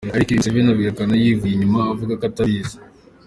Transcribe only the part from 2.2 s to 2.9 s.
atabizi.